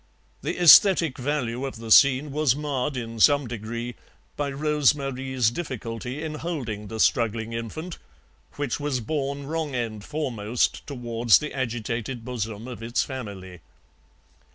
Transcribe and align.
The 0.41 0.59
aesthetic 0.59 1.19
value 1.19 1.63
of 1.67 1.75
the 1.75 1.91
scene 1.91 2.31
was 2.31 2.55
marred 2.55 2.97
in 2.97 3.19
some 3.19 3.45
degree 3.45 3.93
by 4.35 4.49
Rose 4.49 4.95
Marie's 4.95 5.51
difficulty 5.51 6.23
in 6.23 6.33
holding 6.41 6.87
the 6.87 6.99
struggling 6.99 7.53
infant, 7.53 7.99
which 8.53 8.79
was 8.79 8.99
borne 8.99 9.45
wrong 9.45 9.75
end 9.75 10.03
foremost 10.03 10.87
towards 10.87 11.37
the 11.37 11.53
agitated 11.53 12.25
bosom 12.25 12.67
of 12.67 12.81
its 12.81 13.03
family. 13.03 13.59